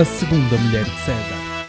a 0.00 0.04
segunda 0.06 0.56
mulher 0.56 0.84
de 0.84 0.98
César. 1.00 1.68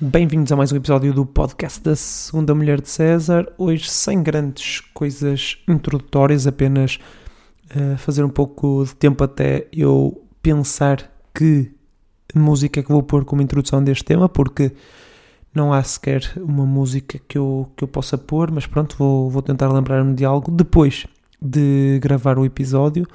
Bem-vindos 0.00 0.52
a 0.52 0.56
mais 0.56 0.70
um 0.70 0.76
episódio 0.76 1.12
do 1.12 1.26
podcast 1.26 1.82
da 1.82 1.96
Segunda 1.96 2.54
Mulher 2.54 2.80
de 2.80 2.88
César. 2.88 3.52
Hoje 3.58 3.90
sem 3.90 4.22
grandes 4.22 4.78
coisas 4.94 5.58
introdutórias, 5.66 6.46
apenas 6.46 7.00
uh, 7.74 7.98
fazer 7.98 8.22
um 8.22 8.28
pouco 8.28 8.84
de 8.84 8.94
tempo 8.94 9.24
até 9.24 9.66
eu 9.72 10.24
pensar 10.40 11.10
que 11.34 11.72
música 12.32 12.78
é 12.78 12.84
que 12.84 12.88
vou 12.88 13.02
pôr 13.02 13.24
como 13.24 13.42
introdução 13.42 13.82
deste 13.82 14.04
tema, 14.04 14.28
porque 14.28 14.70
não 15.52 15.72
há 15.72 15.82
sequer 15.82 16.22
uma 16.36 16.64
música 16.64 17.18
que 17.26 17.36
eu, 17.36 17.68
que 17.76 17.82
eu 17.82 17.88
possa 17.88 18.16
pôr, 18.16 18.52
mas 18.52 18.64
pronto, 18.64 18.94
vou, 18.96 19.28
vou 19.28 19.42
tentar 19.42 19.66
lembrar-me 19.72 20.14
de 20.14 20.24
algo 20.24 20.52
depois 20.52 21.04
de 21.40 21.98
gravar 22.00 22.38
o 22.38 22.44
episódio. 22.44 23.08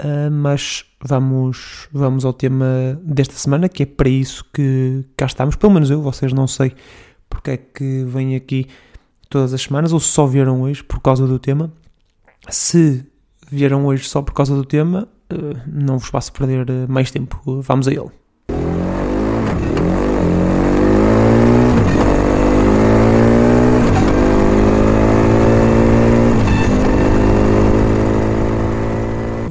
Uh, 0.00 0.30
mas 0.30 0.84
vamos, 1.02 1.88
vamos 1.92 2.24
ao 2.24 2.32
tema 2.32 3.00
desta 3.02 3.34
semana, 3.34 3.68
que 3.68 3.82
é 3.82 3.86
para 3.86 4.08
isso 4.08 4.44
que 4.52 5.04
cá 5.16 5.26
estamos. 5.26 5.56
Pelo 5.56 5.72
menos 5.72 5.90
eu, 5.90 6.00
vocês 6.00 6.32
não 6.32 6.46
sei 6.46 6.72
porque 7.28 7.50
é 7.50 7.56
que 7.56 8.04
vêm 8.04 8.34
aqui 8.36 8.66
todas 9.28 9.52
as 9.52 9.62
semanas, 9.62 9.92
ou 9.92 10.00
se 10.00 10.08
só 10.08 10.26
vieram 10.26 10.62
hoje 10.62 10.82
por 10.82 11.00
causa 11.00 11.26
do 11.26 11.38
tema. 11.38 11.72
Se 12.48 13.04
vieram 13.50 13.86
hoje 13.86 14.08
só 14.08 14.22
por 14.22 14.32
causa 14.32 14.54
do 14.54 14.64
tema, 14.64 15.08
uh, 15.32 15.60
não 15.66 15.98
vos 15.98 16.08
faço 16.08 16.32
perder 16.32 16.66
ah, 16.70 16.86
mais 16.88 17.10
tempo. 17.10 17.40
Vamos 17.62 17.88
a 17.88 17.92
ele. 17.92 18.10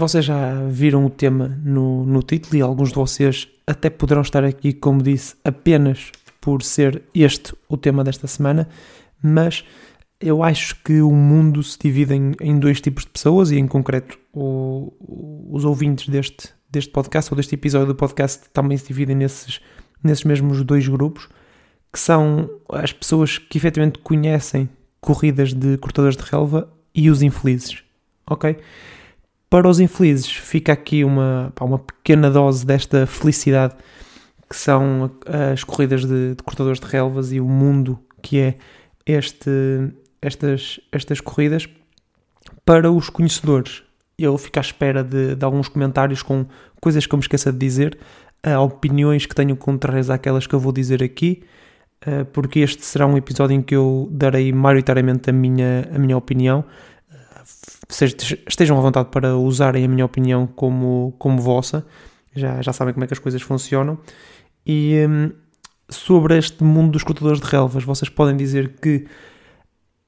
Vocês 0.07 0.23
já 0.23 0.53
viram 0.69 1.05
o 1.05 1.09
tema 1.09 1.59
no, 1.61 2.05
no 2.05 2.23
título 2.23 2.55
e 2.55 2.61
alguns 2.61 2.91
de 2.91 2.95
vocês 2.95 3.45
até 3.67 3.89
poderão 3.89 4.21
estar 4.21 4.41
aqui, 4.41 4.71
como 4.71 5.03
disse, 5.03 5.35
apenas 5.43 6.13
por 6.39 6.63
ser 6.63 7.03
este 7.13 7.53
o 7.67 7.75
tema 7.75 8.05
desta 8.05 8.25
semana, 8.25 8.69
mas 9.21 9.65
eu 10.21 10.41
acho 10.43 10.81
que 10.81 11.01
o 11.01 11.11
mundo 11.11 11.61
se 11.61 11.77
divide 11.77 12.13
em, 12.13 12.31
em 12.39 12.57
dois 12.57 12.79
tipos 12.79 13.03
de 13.03 13.09
pessoas 13.09 13.51
e, 13.51 13.57
em 13.57 13.67
concreto, 13.67 14.17
o, 14.31 14.93
os 15.51 15.65
ouvintes 15.65 16.07
deste, 16.07 16.51
deste 16.71 16.89
podcast 16.89 17.29
ou 17.33 17.35
deste 17.35 17.55
episódio 17.55 17.87
do 17.87 17.95
podcast 17.95 18.43
também 18.53 18.77
se 18.77 18.87
dividem 18.87 19.17
nesses, 19.17 19.59
nesses 20.01 20.23
mesmos 20.23 20.63
dois 20.63 20.87
grupos, 20.87 21.27
que 21.91 21.99
são 21.99 22.49
as 22.69 22.93
pessoas 22.93 23.37
que 23.37 23.57
efetivamente 23.57 23.99
conhecem 23.99 24.69
corridas 25.01 25.53
de 25.53 25.77
cortadores 25.79 26.15
de 26.15 26.23
relva 26.23 26.71
e 26.95 27.09
os 27.09 27.21
infelizes, 27.21 27.83
ok? 28.25 28.55
Para 29.49 29.69
os 29.69 29.79
infelizes, 29.79 30.29
fica 30.29 30.73
aqui 30.73 31.05
uma, 31.05 31.53
uma 31.61 31.79
pequena 31.79 32.29
dose 32.29 32.65
desta 32.65 33.05
felicidade 33.07 33.75
que 34.49 34.55
são 34.55 35.11
as 35.53 35.63
corridas 35.63 36.05
de, 36.05 36.35
de, 36.35 36.43
cortadores 36.43 36.79
de 36.79 36.85
relvas 36.85 37.31
e 37.31 37.39
o 37.39 37.45
mundo 37.45 37.99
que 38.21 38.39
é 38.39 38.57
este, 39.05 39.49
estas, 40.21 40.79
estas 40.91 41.21
corridas. 41.21 41.67
Para 42.65 42.91
os 42.91 43.09
conhecedores, 43.09 43.83
eu 44.17 44.37
fico 44.37 44.59
à 44.59 44.61
espera 44.61 45.01
de, 45.01 45.35
de 45.35 45.45
alguns 45.45 45.69
comentários 45.69 46.21
com 46.21 46.45
coisas 46.81 47.05
que 47.05 47.13
eu 47.13 47.17
me 47.17 47.23
esqueça 47.23 47.51
de 47.51 47.57
dizer, 47.57 47.97
opiniões 48.61 49.25
que 49.25 49.35
tenham 49.35 49.55
contrárias 49.55 50.09
àquelas 50.09 50.45
que 50.45 50.55
eu 50.55 50.59
vou 50.59 50.73
dizer 50.73 51.01
aqui, 51.01 51.43
uh, 52.05 52.25
porque 52.25 52.59
este 52.59 52.85
será 52.85 53.05
um 53.05 53.17
episódio 53.17 53.55
em 53.55 53.61
que 53.61 53.75
eu 53.75 54.09
darei 54.11 54.51
maioritariamente 54.51 55.29
a 55.29 55.33
minha, 55.33 55.89
a 55.93 55.97
minha 55.97 56.17
opinião 56.17 56.65
estejam 57.89 58.77
à 58.77 58.81
vontade 58.81 59.09
para 59.09 59.37
usarem 59.37 59.85
a 59.85 59.87
minha 59.87 60.05
opinião 60.05 60.47
como, 60.47 61.13
como 61.17 61.41
vossa, 61.41 61.85
já, 62.35 62.61
já 62.61 62.73
sabem 62.73 62.93
como 62.93 63.03
é 63.03 63.07
que 63.07 63.13
as 63.13 63.19
coisas 63.19 63.41
funcionam. 63.41 63.97
E 64.65 65.05
um, 65.07 65.31
sobre 65.89 66.37
este 66.37 66.63
mundo 66.63 66.91
dos 66.91 67.03
cortadores 67.03 67.39
de 67.39 67.47
relvas, 67.47 67.83
vocês 67.83 68.09
podem 68.09 68.35
dizer 68.35 68.75
que 68.81 69.05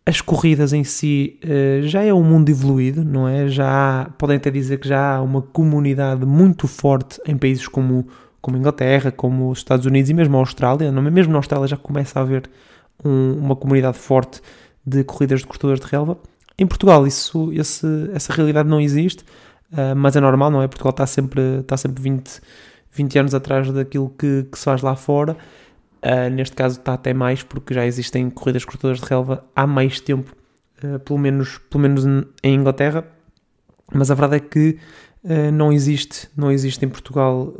as 0.05 0.21
corridas 0.21 0.73
em 0.73 0.83
si 0.83 1.39
uh, 1.43 1.87
já 1.87 2.03
é 2.03 2.13
um 2.13 2.23
mundo 2.23 2.49
evoluído, 2.49 3.05
não 3.05 3.27
é? 3.27 3.47
Já 3.47 4.01
há, 4.01 4.09
podem 4.11 4.37
até 4.37 4.49
dizer 4.49 4.79
que 4.79 4.87
já 4.87 5.15
há 5.15 5.21
uma 5.21 5.41
comunidade 5.41 6.25
muito 6.25 6.67
forte 6.67 7.21
em 7.25 7.37
países 7.37 7.67
como, 7.67 8.07
como 8.41 8.57
Inglaterra, 8.57 9.11
como 9.11 9.51
os 9.51 9.59
Estados 9.59 9.85
Unidos 9.85 10.09
e 10.09 10.13
mesmo 10.13 10.35
a 10.35 10.39
Austrália. 10.39 10.91
Não 10.91 11.05
é? 11.05 11.11
Mesmo 11.11 11.31
na 11.31 11.39
Austrália 11.39 11.67
já 11.67 11.77
começa 11.77 12.19
a 12.19 12.23
haver 12.23 12.49
um, 13.05 13.33
uma 13.33 13.55
comunidade 13.55 13.97
forte 13.97 14.41
de 14.85 15.03
corridas 15.03 15.41
de 15.41 15.47
cortadores 15.47 15.79
de 15.79 15.87
relva. 15.87 16.17
Em 16.59 16.67
Portugal 16.67 17.07
isso, 17.07 17.53
esse, 17.53 17.87
essa 18.13 18.33
realidade 18.33 18.67
não 18.67 18.81
existe, 18.81 19.23
uh, 19.71 19.95
mas 19.95 20.17
é 20.17 20.19
normal, 20.19 20.51
não 20.51 20.61
é? 20.61 20.67
Portugal 20.67 20.89
está 20.89 21.07
sempre, 21.07 21.41
está 21.61 21.77
sempre 21.77 22.03
20, 22.03 22.41
20 22.91 23.19
anos 23.19 23.33
atrás 23.33 23.71
daquilo 23.71 24.09
que, 24.09 24.43
que 24.43 24.59
se 24.59 24.65
faz 24.65 24.81
lá 24.81 24.93
fora. 24.93 25.37
Uh, 26.03 26.29
neste 26.29 26.57
caso 26.57 26.79
está 26.79 26.95
até 26.95 27.13
mais, 27.13 27.43
porque 27.43 27.73
já 27.73 27.85
existem 27.85 28.29
corridas 28.29 28.65
cortadoras 28.65 28.99
de 28.99 29.05
relva 29.05 29.45
há 29.55 29.65
mais 29.65 30.01
tempo, 30.01 30.35
uh, 30.83 30.99
pelo, 30.99 31.17
menos, 31.17 31.59
pelo 31.69 31.81
menos 31.81 32.05
em 32.43 32.55
Inglaterra. 32.55 33.05
Mas 33.93 34.11
a 34.11 34.13
verdade 34.13 34.35
é 34.35 34.39
que 34.41 34.77
não 35.51 35.73
existe, 35.73 36.29
não 36.37 36.49
existe 36.49 36.85
em 36.85 36.87
Portugal 36.87 37.53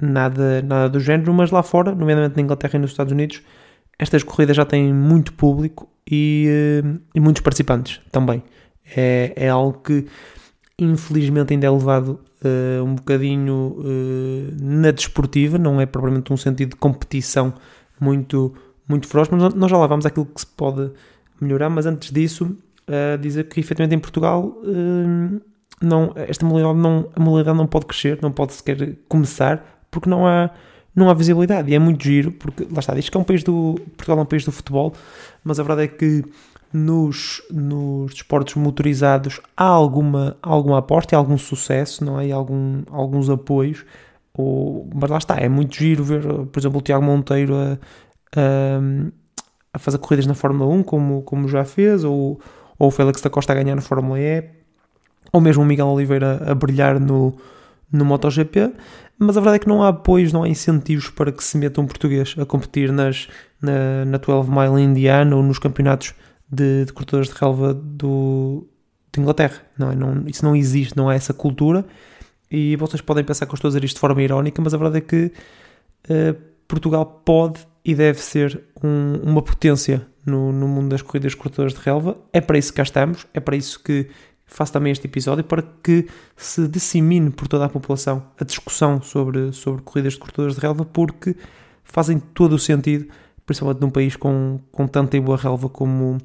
nada, 0.00 0.62
nada 0.62 0.88
do 0.88 0.98
género, 0.98 1.32
mas 1.32 1.50
lá 1.50 1.62
fora, 1.62 1.94
nomeadamente 1.94 2.36
na 2.36 2.42
Inglaterra 2.42 2.76
e 2.76 2.78
nos 2.80 2.90
Estados 2.90 3.12
Unidos, 3.12 3.42
estas 3.98 4.22
corridas 4.22 4.56
já 4.56 4.64
têm 4.64 4.92
muito 4.92 5.34
público 5.34 5.88
e, 6.10 6.46
eh, 6.48 6.98
e 7.14 7.20
muitos 7.20 7.42
participantes 7.42 8.00
também. 8.10 8.42
É, 8.96 9.32
é, 9.36 9.48
algo 9.48 9.80
que 9.80 10.06
infelizmente 10.78 11.52
ainda 11.52 11.66
é 11.66 11.70
levado 11.70 12.20
uh, 12.44 12.82
um 12.82 12.94
bocadinho 12.94 13.76
uh, 13.78 14.56
na 14.60 14.90
desportiva, 14.90 15.58
não 15.58 15.80
é 15.80 15.86
propriamente 15.86 16.32
um 16.32 16.36
sentido 16.36 16.70
de 16.70 16.76
competição 16.76 17.52
muito, 18.00 18.54
muito 18.88 19.06
feroz, 19.06 19.28
mas 19.28 19.54
nós 19.54 19.70
já 19.70 19.76
lá 19.76 19.86
vamos 19.86 20.06
àquilo 20.06 20.26
que 20.26 20.40
se 20.40 20.46
pode 20.46 20.90
melhorar, 21.40 21.68
mas 21.68 21.86
antes 21.86 22.10
disso, 22.10 22.56
uh, 22.88 23.18
dizer 23.18 23.44
que 23.44 23.60
efetivamente 23.60 23.94
em 23.94 24.00
Portugal 24.00 24.56
não, 25.80 26.12
esta 26.16 26.44
modalidade 26.44 26.78
não, 26.78 27.10
a 27.14 27.20
modalidade 27.20 27.56
não 27.58 27.66
pode 27.66 27.86
crescer, 27.86 28.18
não 28.22 28.32
pode 28.32 28.54
sequer 28.54 28.96
começar, 29.08 29.84
porque 29.90 30.08
não 30.08 30.26
há 30.26 30.50
não 30.94 31.08
há 31.08 31.14
visibilidade. 31.14 31.70
E 31.70 31.74
é 31.74 31.78
muito 31.78 32.02
giro, 32.02 32.32
porque 32.32 32.64
lá 32.70 32.80
está, 32.80 32.94
diz 32.94 33.08
que 33.08 33.16
é 33.16 33.20
um 33.20 33.24
país 33.24 33.42
do. 33.42 33.80
Portugal 33.96 34.18
é 34.18 34.22
um 34.22 34.26
país 34.26 34.44
do 34.44 34.52
futebol, 34.52 34.92
mas 35.44 35.58
a 35.60 35.62
verdade 35.62 35.84
é 35.84 35.88
que 35.88 36.24
nos, 36.72 37.42
nos 37.50 38.12
desportos 38.12 38.54
motorizados 38.54 39.40
há 39.56 39.64
alguma, 39.64 40.36
alguma 40.40 40.78
aposta 40.78 41.14
e 41.14 41.16
algum 41.16 41.36
sucesso, 41.36 42.04
não 42.04 42.20
é? 42.20 42.28
E 42.28 42.32
algum, 42.32 42.82
alguns 42.90 43.28
apoios. 43.28 43.84
Ou, 44.34 44.88
mas 44.94 45.10
lá 45.10 45.18
está, 45.18 45.36
é 45.36 45.48
muito 45.48 45.76
giro 45.76 46.04
ver, 46.04 46.22
por 46.22 46.58
exemplo, 46.58 46.78
o 46.78 46.82
Tiago 46.82 47.04
Monteiro 47.04 47.54
a, 47.56 47.78
a, 48.36 48.80
a, 49.74 49.78
fazer 49.78 49.98
corridas 49.98 50.26
na 50.26 50.34
Fórmula 50.34 50.72
1, 50.72 50.82
como, 50.84 51.22
como 51.22 51.48
já 51.48 51.64
fez, 51.64 52.04
ou, 52.04 52.40
ou 52.78 52.88
o 52.88 52.90
Félix 52.90 53.20
da 53.20 53.28
Costa 53.28 53.52
a 53.52 53.56
ganhar 53.56 53.74
na 53.74 53.82
Fórmula 53.82 54.20
E, 54.20 54.44
ou 55.32 55.40
mesmo 55.40 55.62
o 55.62 55.66
Miguel 55.66 55.88
Oliveira 55.88 56.40
a 56.46 56.54
brilhar 56.54 57.00
no, 57.00 57.34
no 57.92 58.04
MotoGP, 58.04 58.72
mas 59.20 59.36
a 59.36 59.40
verdade 59.40 59.56
é 59.56 59.58
que 59.58 59.68
não 59.68 59.82
há 59.82 59.88
apoios, 59.88 60.32
não 60.32 60.42
há 60.42 60.48
incentivos 60.48 61.10
para 61.10 61.30
que 61.30 61.44
se 61.44 61.58
meta 61.58 61.80
um 61.80 61.86
português 61.86 62.34
a 62.38 62.46
competir 62.46 62.90
nas, 62.90 63.28
na, 63.60 64.04
na 64.06 64.16
12 64.16 64.50
Mile 64.50 64.82
Indiana 64.82 65.36
ou 65.36 65.42
nos 65.42 65.58
campeonatos 65.58 66.14
de, 66.50 66.86
de 66.86 66.92
cortadores 66.92 67.28
de 67.28 67.38
relva 67.38 67.74
do, 67.74 68.66
de 69.12 69.20
Inglaterra. 69.20 69.60
Não, 69.78 69.90
é? 69.92 69.94
não, 69.94 70.26
isso 70.26 70.44
não 70.44 70.56
existe, 70.56 70.96
não 70.96 71.08
há 71.08 71.14
essa 71.14 71.34
cultura. 71.34 71.84
E 72.50 72.74
vocês 72.76 73.00
podem 73.00 73.22
pensar 73.22 73.46
que 73.46 73.52
eu 73.52 73.56
estou 73.56 73.68
a 73.68 73.70
dizer 73.70 73.84
isto 73.84 73.96
de 73.96 74.00
forma 74.00 74.22
irónica, 74.22 74.60
mas 74.62 74.72
a 74.72 74.78
verdade 74.78 74.98
é 74.98 75.00
que 75.02 75.32
uh, 76.08 76.34
Portugal 76.66 77.04
pode 77.24 77.66
e 77.84 77.94
deve 77.94 78.20
ser 78.20 78.60
um, 78.82 79.20
uma 79.22 79.42
potência 79.42 80.06
no, 80.24 80.52
no 80.52 80.66
mundo 80.66 80.88
das 80.88 81.02
corridas 81.02 81.32
de 81.32 81.36
cortadores 81.36 81.74
de 81.74 81.80
relva. 81.80 82.16
É 82.32 82.40
para 82.40 82.58
isso 82.58 82.72
que 82.72 82.76
cá 82.76 82.82
estamos, 82.82 83.26
é 83.34 83.40
para 83.40 83.56
isso 83.56 83.82
que 83.82 84.08
faço 84.50 84.72
também 84.72 84.90
este 84.90 85.06
episódio 85.06 85.44
para 85.44 85.62
que 85.82 86.06
se 86.36 86.66
dissemine 86.66 87.30
por 87.30 87.46
toda 87.46 87.64
a 87.64 87.68
população 87.68 88.22
a 88.38 88.44
discussão 88.44 89.00
sobre, 89.00 89.52
sobre 89.52 89.80
corridas 89.82 90.14
de 90.14 90.18
cortadores 90.18 90.56
de 90.56 90.60
relva, 90.60 90.84
porque 90.84 91.36
fazem 91.84 92.18
todo 92.18 92.54
o 92.54 92.58
sentido, 92.58 93.06
principalmente 93.46 93.80
num 93.80 93.90
país 93.90 94.16
com, 94.16 94.60
com 94.72 94.86
tanta 94.86 95.16
e 95.16 95.20
boa 95.20 95.38
relva 95.38 95.68
como, 95.68 96.18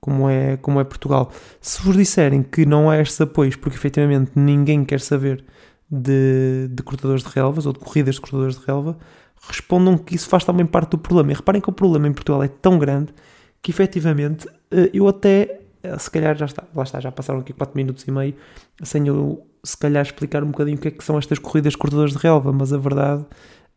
como, 0.00 0.28
é, 0.30 0.56
como 0.58 0.80
é 0.80 0.84
Portugal. 0.84 1.32
Se 1.60 1.82
vos 1.82 1.96
disserem 1.96 2.42
que 2.42 2.64
não 2.64 2.88
há 2.88 2.98
estes 3.00 3.20
apoios, 3.20 3.56
porque 3.56 3.76
efetivamente 3.76 4.30
ninguém 4.36 4.84
quer 4.84 5.00
saber 5.00 5.44
de, 5.90 6.68
de 6.70 6.82
cortadores 6.82 7.24
de 7.24 7.28
relvas 7.30 7.66
ou 7.66 7.72
de 7.72 7.80
corridas 7.80 8.14
de 8.14 8.20
cortadores 8.20 8.58
de 8.58 8.64
relva, 8.64 8.96
respondam 9.48 9.98
que 9.98 10.14
isso 10.14 10.28
faz 10.28 10.44
também 10.44 10.64
parte 10.64 10.90
do 10.90 10.98
problema. 10.98 11.32
E 11.32 11.34
reparem 11.34 11.60
que 11.60 11.68
o 11.68 11.72
problema 11.72 12.06
em 12.06 12.12
Portugal 12.12 12.42
é 12.42 12.48
tão 12.48 12.78
grande 12.78 13.12
que 13.60 13.70
efetivamente 13.70 14.46
eh, 14.70 14.90
eu 14.92 15.08
até 15.08 15.60
se 15.98 16.10
calhar 16.10 16.36
já 16.36 16.46
está, 16.46 16.64
lá 16.74 16.82
está, 16.82 17.00
já 17.00 17.12
passaram 17.12 17.40
aqui 17.40 17.52
4 17.52 17.76
minutos 17.76 18.04
e 18.06 18.10
meio 18.10 18.34
sem 18.82 19.06
eu 19.06 19.46
se 19.64 19.76
calhar 19.76 20.04
explicar 20.04 20.42
um 20.42 20.50
bocadinho 20.50 20.76
o 20.76 20.80
que 20.80 20.88
é 20.88 20.90
que 20.90 21.04
são 21.04 21.18
estas 21.18 21.38
corridas 21.38 21.74
corredores 21.74 22.12
de 22.12 22.18
relva, 22.18 22.52
mas 22.52 22.72
a 22.72 22.78
verdade 22.78 23.24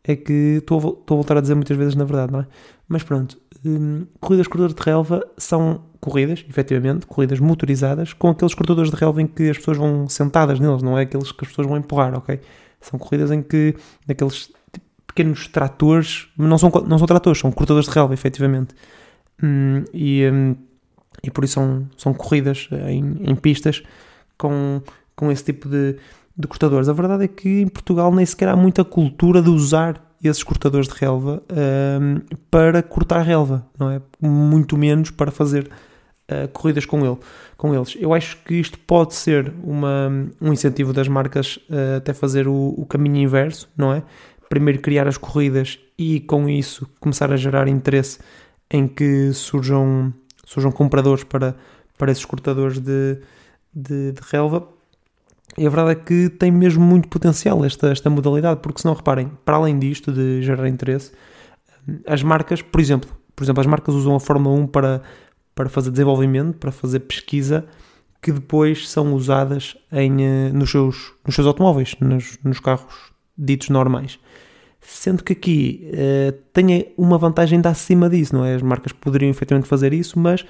é 0.04 0.16
que 0.16 0.58
estou 0.58 0.78
a, 0.78 1.00
estou 1.00 1.14
a 1.14 1.18
voltar 1.18 1.36
a 1.36 1.40
dizer 1.40 1.54
muitas 1.54 1.76
vezes 1.76 1.94
na 1.94 2.04
verdade, 2.04 2.32
não 2.32 2.40
é? 2.40 2.46
Mas 2.88 3.02
pronto, 3.02 3.38
hum, 3.64 4.06
corridas 4.20 4.46
corredores 4.46 4.74
de 4.74 4.82
relva 4.82 5.24
são 5.36 5.82
corridas, 6.00 6.44
efetivamente, 6.48 7.06
corridas 7.06 7.38
motorizadas, 7.38 8.12
com 8.12 8.28
aqueles 8.28 8.54
cortadores 8.54 8.90
de 8.90 8.96
relva 8.96 9.22
em 9.22 9.26
que 9.26 9.50
as 9.50 9.58
pessoas 9.58 9.76
vão 9.76 10.08
sentadas 10.08 10.58
neles, 10.58 10.82
não 10.82 10.98
é 10.98 11.02
aqueles 11.02 11.30
que 11.30 11.44
as 11.44 11.48
pessoas 11.48 11.68
vão 11.68 11.76
empurrar, 11.76 12.16
ok? 12.16 12.40
São 12.80 12.98
corridas 12.98 13.30
em 13.30 13.40
que, 13.40 13.76
naqueles 14.08 14.50
pequenos 15.06 15.46
tratores, 15.46 16.28
não 16.36 16.58
são, 16.58 16.70
não 16.86 16.98
são 16.98 17.06
tratores, 17.06 17.38
são 17.38 17.52
cortadores 17.52 17.88
de 17.88 17.94
relva, 17.94 18.14
efetivamente. 18.14 18.74
Hum, 19.42 19.84
e, 19.94 20.28
hum, 20.28 20.56
e 21.22 21.30
por 21.30 21.44
isso 21.44 21.54
são, 21.54 21.88
são 21.96 22.14
corridas 22.14 22.68
em, 22.88 23.30
em 23.30 23.34
pistas 23.34 23.82
com, 24.36 24.82
com 25.14 25.30
esse 25.30 25.44
tipo 25.44 25.68
de, 25.68 25.96
de 26.36 26.48
cortadores. 26.48 26.88
A 26.88 26.92
verdade 26.92 27.24
é 27.24 27.28
que 27.28 27.60
em 27.60 27.68
Portugal 27.68 28.12
nem 28.14 28.26
sequer 28.26 28.48
há 28.48 28.56
muita 28.56 28.84
cultura 28.84 29.40
de 29.40 29.50
usar 29.50 30.12
esses 30.22 30.42
cortadores 30.42 30.88
de 30.88 30.94
relva 30.94 31.42
um, 31.50 32.20
para 32.50 32.82
cortar 32.82 33.22
relva, 33.22 33.66
não 33.78 33.90
é? 33.90 34.00
Muito 34.20 34.78
menos 34.78 35.10
para 35.10 35.32
fazer 35.32 35.68
uh, 36.30 36.48
corridas 36.52 36.86
com, 36.86 37.04
ele, 37.04 37.18
com 37.56 37.74
eles. 37.74 37.96
Eu 37.98 38.14
acho 38.14 38.36
que 38.44 38.54
isto 38.54 38.78
pode 38.78 39.14
ser 39.14 39.52
uma, 39.64 40.08
um 40.40 40.52
incentivo 40.52 40.92
das 40.92 41.08
marcas 41.08 41.56
uh, 41.68 41.96
até 41.96 42.12
fazer 42.12 42.46
o, 42.46 42.74
o, 42.76 42.86
caminho 42.86 43.16
inverso, 43.16 43.68
não 43.76 43.92
é? 43.92 44.02
Primeiro 44.48 44.80
criar 44.80 45.08
as 45.08 45.16
corridas 45.16 45.78
e 45.98 46.20
com 46.20 46.48
isso 46.48 46.88
começar 47.00 47.32
a 47.32 47.36
gerar 47.36 47.66
interesse 47.66 48.20
em 48.70 48.86
que 48.86 49.32
surjam, 49.32 50.12
surjam 50.52 50.72
compradores 50.72 51.24
para, 51.24 51.56
para 51.96 52.12
esses 52.12 52.24
cortadores 52.24 52.78
de, 52.78 53.18
de, 53.74 54.12
de 54.12 54.20
relva 54.30 54.68
e 55.56 55.66
a 55.66 55.70
verdade 55.70 55.90
é 55.90 55.94
que 55.94 56.30
tem 56.30 56.50
mesmo 56.50 56.82
muito 56.84 57.08
potencial 57.08 57.64
esta, 57.64 57.90
esta 57.90 58.08
modalidade, 58.08 58.60
porque 58.60 58.80
se 58.80 58.86
não 58.86 58.94
reparem, 58.94 59.30
para 59.44 59.56
além 59.56 59.78
disto 59.78 60.10
de 60.10 60.40
gerar 60.42 60.66
interesse, 60.66 61.12
as 62.06 62.22
marcas, 62.22 62.62
por 62.62 62.80
exemplo, 62.80 63.10
por 63.36 63.44
exemplo, 63.44 63.60
as 63.60 63.66
marcas 63.66 63.94
usam 63.94 64.14
a 64.14 64.20
Fórmula 64.20 64.56
1 64.56 64.66
para, 64.68 65.02
para 65.54 65.68
fazer 65.68 65.90
desenvolvimento, 65.90 66.56
para 66.56 66.72
fazer 66.72 67.00
pesquisa, 67.00 67.66
que 68.20 68.32
depois 68.32 68.88
são 68.88 69.12
usadas 69.14 69.76
em, 69.90 70.24
eh, 70.24 70.52
nos, 70.52 70.70
seus, 70.70 71.12
nos 71.26 71.34
seus 71.34 71.46
automóveis, 71.46 71.96
nos, 72.00 72.38
nos 72.44 72.60
carros 72.60 73.12
ditos 73.36 73.68
normais. 73.68 74.18
Sendo 74.82 75.22
que 75.22 75.32
aqui 75.32 75.90
uh, 75.92 76.32
tem 76.52 76.92
uma 76.98 77.16
vantagem 77.16 77.56
ainda 77.56 77.70
acima 77.70 78.10
disso, 78.10 78.34
não 78.34 78.44
é? 78.44 78.56
As 78.56 78.62
marcas 78.62 78.92
poderiam 78.92 79.30
efetivamente 79.30 79.68
fazer 79.68 79.92
isso, 79.92 80.18
mas 80.18 80.44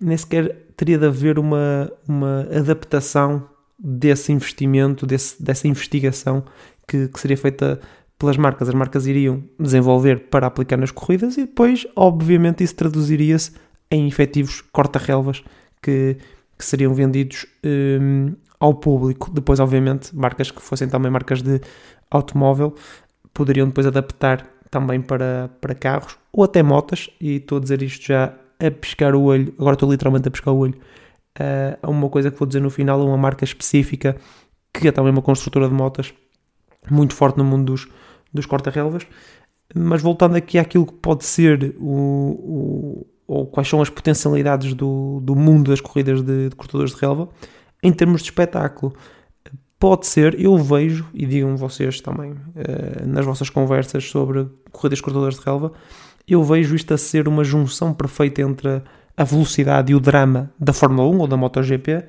nem 0.00 0.16
sequer 0.16 0.66
teria 0.76 0.98
de 0.98 1.06
haver 1.06 1.38
uma, 1.38 1.90
uma 2.06 2.40
adaptação 2.52 3.48
desse 3.78 4.32
investimento, 4.32 5.06
desse, 5.06 5.42
dessa 5.42 5.68
investigação 5.68 6.44
que, 6.86 7.08
que 7.08 7.20
seria 7.20 7.36
feita 7.36 7.80
pelas 8.18 8.36
marcas. 8.36 8.68
As 8.68 8.74
marcas 8.74 9.06
iriam 9.06 9.42
desenvolver 9.58 10.28
para 10.28 10.46
aplicar 10.46 10.76
nas 10.76 10.90
corridas 10.90 11.36
e 11.36 11.42
depois, 11.42 11.86
obviamente, 11.94 12.64
isso 12.64 12.74
traduziria-se 12.74 13.52
em 13.90 14.08
efetivos 14.08 14.60
corta-relvas 14.60 15.42
que, 15.82 16.16
que, 16.58 16.64
seriam 16.64 16.92
vendidos 16.92 17.46
um, 17.64 18.34
ao 18.58 18.74
público. 18.74 19.30
Depois, 19.30 19.60
obviamente, 19.60 20.14
marcas 20.14 20.50
que 20.50 20.60
fossem 20.62 20.88
também 20.88 21.10
marcas 21.10 21.42
de 21.42 21.60
automóvel 22.10 22.74
poderiam 23.36 23.68
depois 23.68 23.86
adaptar 23.86 24.46
também 24.70 25.00
para, 25.00 25.50
para 25.60 25.74
carros 25.74 26.16
ou 26.32 26.42
até 26.42 26.62
motas. 26.62 27.10
E 27.20 27.36
estou 27.36 27.58
a 27.58 27.60
dizer 27.60 27.82
isto 27.82 28.06
já 28.06 28.32
a 28.58 28.70
piscar 28.70 29.14
o 29.14 29.22
olho, 29.22 29.54
agora 29.58 29.74
estou 29.74 29.90
literalmente 29.90 30.28
a 30.28 30.30
piscar 30.30 30.50
o 30.50 30.56
olho 30.56 30.74
uh, 31.38 31.78
a 31.82 31.90
uma 31.90 32.08
coisa 32.08 32.30
que 32.30 32.38
vou 32.38 32.46
dizer 32.46 32.60
no 32.60 32.70
final, 32.70 33.00
a 33.00 33.04
uma 33.04 33.18
marca 33.18 33.44
específica 33.44 34.16
que 34.72 34.88
é 34.88 34.92
também 34.92 35.12
uma 35.12 35.22
construtora 35.22 35.68
de 35.68 35.74
motas 35.74 36.12
muito 36.90 37.14
forte 37.14 37.38
no 37.38 37.44
mundo 37.44 37.72
dos, 37.72 37.88
dos 38.32 38.46
corta-relvas. 38.46 39.06
Mas 39.74 40.00
voltando 40.00 40.36
aqui 40.36 40.58
àquilo 40.58 40.86
que 40.86 40.92
pode 40.94 41.24
ser 41.24 41.74
o, 41.78 41.86
o, 41.88 43.06
ou 43.26 43.46
quais 43.46 43.68
são 43.68 43.82
as 43.82 43.90
potencialidades 43.90 44.74
do, 44.74 45.20
do 45.22 45.34
mundo 45.34 45.70
das 45.70 45.80
corridas 45.80 46.22
de, 46.22 46.50
de 46.50 46.56
cortadores 46.56 46.94
de 46.94 47.00
relva, 47.00 47.28
em 47.82 47.92
termos 47.92 48.22
de 48.22 48.28
espetáculo, 48.28 48.94
pode 49.78 50.06
ser, 50.06 50.40
eu 50.40 50.56
vejo, 50.56 51.06
e 51.12 51.26
digam 51.26 51.56
vocês 51.56 52.00
também 52.00 52.32
uh, 52.32 53.06
nas 53.06 53.24
vossas 53.24 53.50
conversas 53.50 54.04
sobre 54.04 54.46
corridas 54.72 54.98
de 54.98 55.02
cortadores 55.02 55.38
de 55.38 55.44
relva, 55.44 55.72
eu 56.26 56.42
vejo 56.42 56.74
isto 56.74 56.92
a 56.92 56.98
ser 56.98 57.28
uma 57.28 57.44
junção 57.44 57.92
perfeita 57.92 58.42
entre 58.42 58.82
a 59.16 59.24
velocidade 59.24 59.92
e 59.92 59.94
o 59.94 60.00
drama 60.00 60.50
da 60.58 60.72
Fórmula 60.72 61.08
1 61.08 61.18
ou 61.18 61.26
da 61.26 61.36
MotoGP 61.36 62.04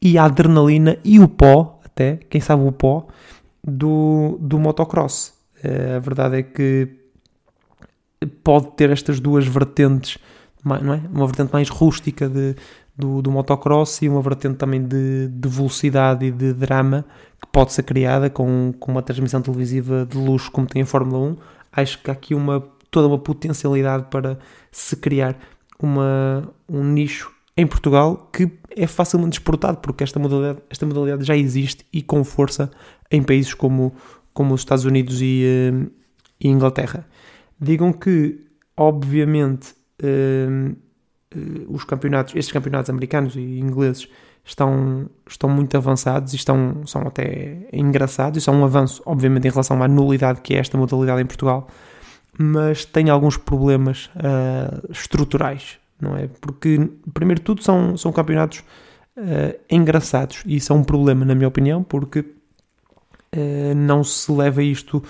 e 0.00 0.18
a 0.18 0.24
adrenalina 0.24 0.98
e 1.02 1.18
o 1.18 1.26
pó, 1.26 1.80
até, 1.84 2.16
quem 2.28 2.40
sabe 2.40 2.62
o 2.62 2.72
pó, 2.72 3.06
do, 3.62 4.36
do 4.40 4.58
motocross. 4.58 5.32
Eh, 5.62 5.96
a 5.96 5.98
verdade 5.98 6.38
é 6.38 6.42
que 6.42 6.88
pode 8.42 8.72
ter 8.72 8.90
estas 8.90 9.18
duas 9.18 9.46
vertentes, 9.46 10.18
não 10.62 10.94
é? 10.94 11.00
Uma 11.10 11.26
vertente 11.26 11.52
mais 11.52 11.68
rústica 11.68 12.28
de, 12.28 12.54
do, 12.96 13.20
do 13.20 13.30
motocross 13.30 14.02
e 14.02 14.08
uma 14.08 14.22
vertente 14.22 14.56
também 14.56 14.82
de, 14.82 15.28
de 15.28 15.48
velocidade 15.48 16.26
e 16.26 16.30
de 16.30 16.52
drama 16.52 17.04
que 17.40 17.48
pode 17.48 17.72
ser 17.72 17.82
criada 17.82 18.30
com, 18.30 18.72
com 18.78 18.92
uma 18.92 19.02
transmissão 19.02 19.42
televisiva 19.42 20.06
de 20.06 20.16
luxo 20.16 20.50
como 20.50 20.66
tem 20.66 20.82
a 20.82 20.86
Fórmula 20.86 21.18
1. 21.30 21.36
Acho 21.72 22.02
que 22.02 22.10
há 22.10 22.12
aqui 22.12 22.34
uma, 22.34 22.60
toda 22.90 23.08
uma 23.08 23.18
potencialidade 23.18 24.06
para 24.10 24.38
se 24.70 24.96
criar 24.96 25.36
uma, 25.78 26.48
um 26.68 26.84
nicho 26.84 27.32
em 27.56 27.66
Portugal 27.66 28.28
que 28.32 28.50
é 28.76 28.86
facilmente 28.86 29.38
exportado, 29.38 29.78
porque 29.78 30.04
esta 30.04 30.18
modalidade, 30.18 30.60
esta 30.70 30.86
modalidade 30.86 31.24
já 31.24 31.36
existe 31.36 31.84
e 31.92 32.02
com 32.02 32.22
força 32.24 32.70
em 33.10 33.22
países 33.22 33.54
como, 33.54 33.92
como 34.32 34.54
os 34.54 34.60
Estados 34.60 34.84
Unidos 34.84 35.20
e, 35.20 35.44
uh, 35.72 35.90
e 36.40 36.48
Inglaterra. 36.48 37.06
Digam 37.60 37.92
que, 37.92 38.40
obviamente, 38.76 39.74
uh, 40.02 40.76
os 41.68 41.84
campeonatos, 41.84 42.34
estes 42.34 42.52
campeonatos 42.52 42.90
americanos 42.90 43.36
e 43.36 43.58
ingleses 43.60 44.08
estão, 44.44 45.08
estão 45.28 45.48
muito 45.48 45.76
avançados 45.76 46.32
e 46.32 46.36
estão, 46.36 46.86
são 46.86 47.02
até 47.02 47.68
engraçados 47.72 48.42
e 48.42 48.44
são 48.44 48.60
um 48.60 48.64
avanço, 48.64 49.02
obviamente, 49.06 49.48
em 49.48 49.50
relação 49.50 49.82
à 49.82 49.88
nulidade 49.88 50.40
que 50.40 50.54
é 50.54 50.58
esta 50.58 50.76
modalidade 50.76 51.22
em 51.22 51.26
Portugal 51.26 51.68
mas 52.38 52.84
tem 52.84 53.10
alguns 53.10 53.36
problemas 53.36 54.10
uh, 54.16 54.90
estruturais, 54.90 55.78
não 56.00 56.16
é? 56.16 56.28
Porque, 56.40 56.90
primeiro 57.12 57.40
de 57.40 57.44
tudo, 57.44 57.62
são, 57.62 57.96
são 57.96 58.12
campeonatos 58.12 58.60
uh, 59.16 59.58
engraçados 59.70 60.42
e 60.46 60.56
isso 60.56 60.72
é 60.72 60.76
um 60.76 60.82
problema, 60.82 61.24
na 61.24 61.34
minha 61.34 61.48
opinião, 61.48 61.82
porque 61.82 62.20
uh, 62.20 63.74
não 63.76 64.02
se 64.02 64.30
leva 64.32 64.62
isto 64.62 65.02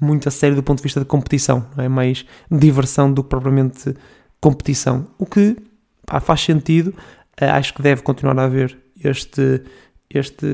muito 0.00 0.28
a 0.28 0.30
sério 0.30 0.56
do 0.56 0.62
ponto 0.62 0.78
de 0.78 0.84
vista 0.84 1.00
de 1.00 1.06
competição, 1.06 1.66
é 1.76 1.88
mais 1.88 2.24
diversão 2.50 3.12
do 3.12 3.22
que 3.22 3.28
propriamente 3.28 3.94
competição, 4.40 5.06
o 5.18 5.26
que 5.26 5.56
pá, 6.10 6.20
faz 6.20 6.40
sentido, 6.42 6.92
acho 7.40 7.72
que 7.72 7.80
deve 7.80 8.02
continuar 8.02 8.38
a 8.38 8.44
haver 8.44 8.76
este, 9.02 9.62
este, 10.10 10.46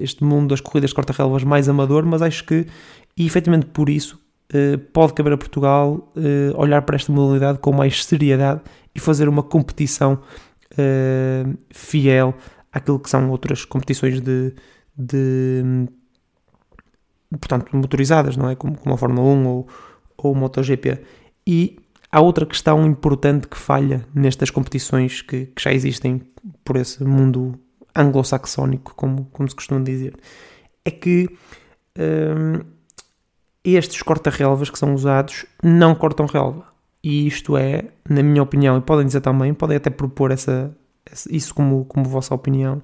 este 0.00 0.24
mundo 0.24 0.48
das 0.48 0.60
corridas 0.60 0.90
de 0.90 0.96
corta-relvas 0.96 1.44
mais 1.44 1.68
amador, 1.68 2.04
mas 2.04 2.20
acho 2.20 2.44
que, 2.44 2.66
e 3.16 3.24
efetivamente 3.24 3.66
por 3.66 3.88
isso, 3.88 4.20
eh, 4.52 4.78
pode 4.92 5.12
caber 5.12 5.34
a 5.34 5.36
Portugal 5.36 6.10
uh, 6.16 6.58
olhar 6.60 6.80
para 6.82 6.96
esta 6.96 7.12
modalidade 7.12 7.58
com 7.58 7.70
mais 7.70 8.02
seriedade 8.04 8.62
e 8.94 9.00
fazer 9.00 9.28
uma 9.28 9.42
competição 9.42 10.20
fiel 11.70 12.34
àquilo 12.72 13.00
que 13.00 13.10
são 13.10 13.30
outras 13.30 13.64
competições 13.64 14.20
de, 14.20 14.54
de 14.96 15.88
portanto, 17.30 17.74
motorizadas, 17.76 18.36
não 18.36 18.48
é? 18.48 18.54
Como, 18.54 18.78
como 18.78 18.94
a 18.94 18.98
Fórmula 18.98 19.26
1 19.26 19.46
ou, 19.46 19.68
ou 20.16 20.32
o 20.32 20.36
MotoGP. 20.36 21.00
E 21.44 21.78
há 22.10 22.20
outra 22.20 22.46
questão 22.46 22.86
importante 22.86 23.46
que 23.46 23.56
falha 23.56 24.06
nestas 24.14 24.50
competições 24.50 25.22
que, 25.22 25.46
que 25.46 25.62
já 25.62 25.72
existem 25.72 26.22
por 26.64 26.76
esse 26.76 27.02
mundo 27.04 27.58
anglo-saxónico, 27.94 28.94
como, 28.94 29.26
como 29.32 29.48
se 29.48 29.54
costuma 29.54 29.80
dizer, 29.80 30.14
é 30.84 30.90
que 30.90 31.28
estes 33.64 34.02
corta-relvas 34.02 34.70
que 34.70 34.78
são 34.78 34.94
usados 34.94 35.44
não 35.62 35.94
cortam 35.94 36.26
relva. 36.26 36.66
E 37.02 37.26
isto 37.26 37.56
é, 37.56 37.84
na 38.08 38.22
minha 38.22 38.42
opinião, 38.42 38.76
e 38.78 38.80
podem 38.80 39.06
dizer 39.06 39.20
também, 39.20 39.54
podem 39.54 39.76
até 39.76 39.90
propor 39.90 40.30
essa, 40.30 40.74
isso 41.30 41.54
como, 41.54 41.84
como 41.84 42.04
vossa 42.04 42.34
opinião, 42.34 42.82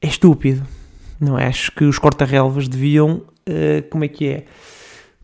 é 0.00 0.06
estúpido. 0.06 0.66
Não 1.20 1.38
é? 1.38 1.46
Acho 1.46 1.72
que 1.72 1.84
os 1.84 1.98
corta-relvas 1.98 2.68
deviam, 2.68 3.22
uh, 3.48 3.88
como 3.90 4.04
é 4.04 4.08
que 4.08 4.28
é? 4.28 4.44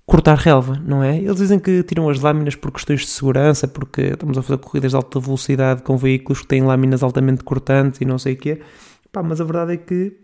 Cortar 0.05 0.37
relva, 0.37 0.81
não 0.85 1.03
é? 1.03 1.17
Eles 1.17 1.37
dizem 1.37 1.59
que 1.59 1.83
tiram 1.85 2.09
as 2.09 2.21
lâminas 2.21 2.57
por 2.57 2.73
questões 2.73 3.03
de 3.03 3.07
segurança, 3.07 3.69
porque 3.69 4.03
estamos 4.03 4.37
a 4.37 4.43
fazer 4.43 4.59
corridas 4.59 4.91
de 4.91 4.97
alta 4.97 5.21
velocidade 5.21 5.83
com 5.83 5.97
veículos 5.97 6.43
que 6.43 6.49
têm 6.49 6.63
lâminas 6.63 7.03
altamente 7.03 7.45
cortantes 7.45 8.01
e 8.01 8.05
não 8.05 8.19
sei 8.19 8.35
o 8.35 8.37
quê. 8.37 8.61
Pá, 9.13 9.23
mas 9.23 9.41
a 9.41 9.45
verdade 9.45 9.75
é 9.75 9.77
que 9.77 10.17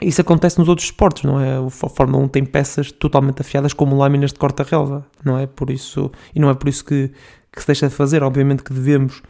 isso 0.00 0.20
acontece 0.20 0.58
nos 0.58 0.68
outros 0.68 0.86
esportes, 0.86 1.24
não 1.24 1.40
é? 1.40 1.56
A 1.56 1.70
Fórmula 1.70 2.24
1 2.24 2.28
tem 2.28 2.44
peças 2.44 2.92
totalmente 2.92 3.40
afiadas 3.40 3.72
como 3.72 3.96
lâminas 3.96 4.32
de 4.32 4.38
corta-relva, 4.38 5.06
não 5.24 5.38
é? 5.38 5.46
Por 5.46 5.70
isso, 5.70 6.10
e 6.34 6.40
não 6.40 6.48
é 6.50 6.54
por 6.54 6.68
isso 6.68 6.84
que, 6.84 7.10
que 7.52 7.60
se 7.60 7.66
deixa 7.66 7.88
de 7.88 7.94
fazer. 7.94 8.22
Obviamente 8.22 8.62
que 8.62 8.72
devemos 8.72 9.22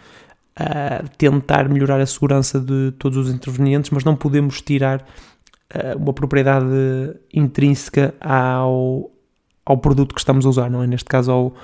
uh, 0.59 1.09
tentar 1.17 1.69
melhorar 1.69 2.01
a 2.01 2.07
segurança 2.07 2.61
de 2.61 2.93
todos 2.99 3.17
os 3.17 3.33
intervenientes, 3.33 3.91
mas 3.91 4.05
não 4.05 4.15
podemos 4.15 4.61
tirar 4.61 5.01
uh, 5.75 5.97
uma 5.97 6.13
propriedade 6.13 6.67
intrínseca 7.33 8.15
ao, 8.21 9.11
ao 9.69 9.77
produto 9.77 10.15
que 10.15 10.21
estamos 10.21 10.47
a 10.47 10.49
usar, 10.49 10.71
não 10.71 10.83
é? 10.83 10.87
Neste 10.87 11.05
caso 11.05 11.31
ao, 11.31 11.55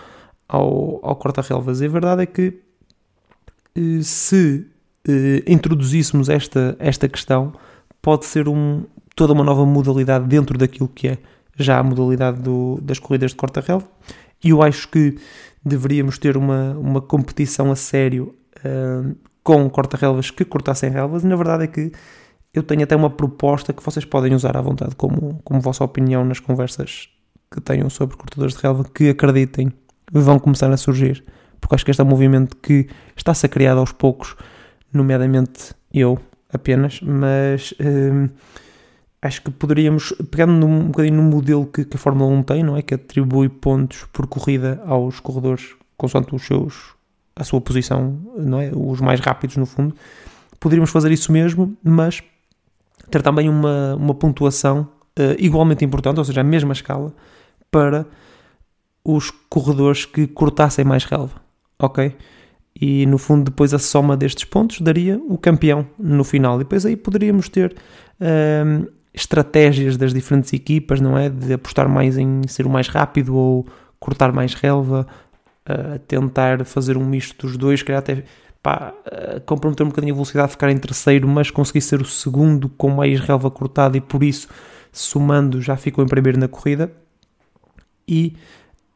ao, 0.47 1.01
ao 1.03 1.17
corta-relvas. 1.17 1.81
E 1.81 1.87
a 1.87 1.89
verdade 1.89 2.23
é 2.23 2.27
que 2.27 2.61
uh, 3.79 4.03
se 4.03 4.67
introduzíssemos 5.47 6.29
esta, 6.29 6.77
esta 6.79 7.09
questão 7.09 7.55
pode 8.01 8.27
ser 8.27 8.47
um, 8.47 8.85
toda 9.17 9.33
uma 9.33 9.43
nova 9.43 9.65
modalidade 9.65 10.27
dentro 10.27 10.59
daquilo 10.59 10.89
que 10.89 11.09
é 11.09 11.19
já 11.59 11.79
a 11.79 11.83
modalidade 11.83 12.41
do, 12.41 12.79
das 12.83 12.99
corridas 12.99 13.31
de 13.31 13.37
corta-relva. 13.37 13.87
E 14.43 14.51
eu 14.51 14.63
acho 14.63 14.87
que 14.89 15.17
deveríamos 15.65 16.19
ter 16.19 16.37
uma, 16.37 16.77
uma 16.79 17.01
competição 17.01 17.73
a 17.73 17.77
sério 17.77 18.35
uh, 18.59 19.17
com 19.43 19.69
corta-relvas 19.71 20.31
que 20.31 20.45
cortassem 20.45 20.91
relvas. 20.91 21.25
E 21.25 21.27
na 21.27 21.37
verdade 21.37 21.65
é 21.65 21.67
que 21.69 21.91
eu 22.53 22.63
tenho 22.63 22.83
até 22.83 22.95
uma 22.95 23.09
proposta 23.09 23.73
que 23.73 23.83
vocês 23.83 24.05
podem 24.05 24.35
usar 24.35 24.59
à 24.59 24.61
vontade 24.61 24.95
como, 24.95 25.41
como 25.43 25.61
vossa 25.61 25.83
opinião 25.83 26.23
nas 26.23 26.39
conversas 26.39 27.14
que 27.55 27.61
tenham 27.61 27.89
sobre 27.89 28.17
cortadores 28.17 28.55
de 28.57 28.63
relva 28.63 28.85
que 28.85 29.09
acreditem 29.09 29.73
vão 30.11 30.39
começar 30.39 30.71
a 30.73 30.77
surgir. 30.77 31.25
Porque 31.61 31.77
acho 31.77 31.85
que 31.85 31.91
este 31.91 32.01
é 32.01 32.05
um 32.05 32.09
movimento 32.09 32.57
que 32.57 32.89
está-se 33.17 33.47
a 33.47 33.49
criar 33.49 33.77
aos 33.77 33.93
poucos, 33.93 34.37
nomeadamente 34.93 35.73
eu 35.93 36.19
apenas, 36.53 37.01
mas 37.01 37.73
hum, 37.81 38.29
acho 39.23 39.43
que 39.43 39.51
poderíamos, 39.51 40.13
pegando 40.31 40.67
um 40.67 40.87
bocadinho 40.87 41.17
no 41.17 41.23
modelo 41.23 41.67
que, 41.67 41.85
que, 41.85 41.97
a 41.97 41.99
Fórmula 41.99 42.31
1 42.31 42.43
tem, 42.43 42.63
não 42.63 42.77
é? 42.77 42.83
Que 42.83 42.95
atribui 42.95 43.49
pontos 43.49 44.05
por 44.13 44.27
corrida 44.27 44.83
aos 44.85 45.21
corredores 45.21 45.75
consoante 45.97 46.35
os 46.35 46.43
seus, 46.47 46.95
a 47.37 47.45
sua 47.45 47.61
posição, 47.61 48.19
não 48.37 48.61
é? 48.61 48.71
Os 48.75 49.01
mais 49.01 49.21
rápidos, 49.21 49.57
no 49.57 49.67
fundo. 49.67 49.95
Poderíamos 50.61 50.91
fazer 50.91 51.11
isso 51.13 51.33
mesmo, 51.33 51.77
mas 51.83 52.23
ter 53.11 53.23
também 53.23 53.49
uma, 53.49 53.95
uma 53.95 54.15
pontuação 54.15 54.89
uh, 55.19 55.35
igualmente 55.39 55.85
importante, 55.85 56.19
ou 56.19 56.25
seja, 56.25 56.41
a 56.41 56.45
mesma 56.45 56.73
escala, 56.73 57.13
para 57.75 58.07
os 59.05 59.33
corredores 59.51 60.07
que 60.07 60.29
cortassem 60.29 60.85
mais 60.85 61.05
relva, 61.05 61.43
ok? 61.77 62.15
E 62.81 63.05
no 63.07 63.19
fundo, 63.19 63.47
depois 63.47 63.75
a 63.75 63.81
soma 63.81 64.17
destes 64.17 64.45
pontos 64.45 64.81
daria 64.81 65.21
o 65.29 65.37
campeão 65.37 65.85
no 65.99 66.23
final. 66.23 66.55
E 66.55 66.59
depois 66.59 66.87
aí 66.87 66.95
poderíamos 66.95 67.49
ter 67.49 67.75
uh, 68.21 68.89
estratégias 69.13 69.97
das 69.97 70.15
diferentes 70.15 70.53
equipas, 70.53 71.01
não 71.01 71.19
é? 71.19 71.29
De 71.29 71.53
apostar 71.53 71.89
mais 71.89 72.17
em 72.17 72.47
ser 72.47 72.65
o 72.65 72.71
mais 72.71 72.87
rápido 72.87 73.35
ou 73.35 73.67
cortar 73.99 74.31
mais 74.33 74.55
relva, 74.55 75.05
uh, 75.69 75.99
tentar 76.07 76.65
fazer 76.65 76.97
um 76.97 77.05
misto 77.05 77.45
dos 77.45 77.57
dois, 77.57 77.83
calhar 77.83 77.99
até 77.99 78.23
pá, 78.63 78.95
uh, 79.05 79.41
comprometer 79.41 79.85
um 79.85 79.89
bocadinho 79.89 80.15
a 80.15 80.17
velocidade, 80.17 80.53
ficar 80.53 80.71
em 80.71 80.79
terceiro, 80.79 81.27
mas 81.27 81.51
conseguir 81.51 81.81
ser 81.81 82.01
o 82.01 82.05
segundo 82.05 82.69
com 82.69 82.91
mais 82.91 83.19
relva 83.19 83.51
cortada 83.51 83.97
e 83.97 84.01
por 84.01 84.23
isso, 84.23 84.47
somando, 84.93 85.61
já 85.61 85.77
ficou 85.77 86.05
em 86.05 86.09
primeiro 86.09 86.39
na 86.39 86.47
corrida. 86.47 87.03
E 88.07 88.37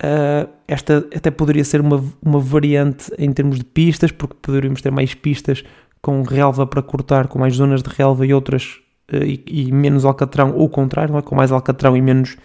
uh, 0.02 0.48
esta 0.66 0.98
até 1.14 1.30
poderia 1.30 1.64
ser 1.64 1.80
uma, 1.80 2.04
uma 2.22 2.40
variante 2.40 3.12
em 3.18 3.32
termos 3.32 3.58
de 3.58 3.64
pistas, 3.64 4.12
porque 4.12 4.36
poderíamos 4.40 4.82
ter 4.82 4.90
mais 4.90 5.14
pistas 5.14 5.64
com 6.00 6.22
relva 6.22 6.66
para 6.66 6.82
cortar, 6.82 7.28
com 7.28 7.38
mais 7.38 7.54
zonas 7.54 7.82
de 7.82 7.90
relva 7.90 8.26
e 8.26 8.32
outras 8.32 8.80
uh, 9.12 9.24
e, 9.24 9.42
e, 9.46 9.72
menos 9.72 10.04
alcatrão, 10.04 10.54
ou 10.54 10.66
o 10.66 10.68
contrário, 10.68 11.16
é? 11.16 11.22
com 11.22 11.34
mais 11.34 11.52
alcatrão 11.52 11.96
e 11.96 12.02
menos, 12.02 12.36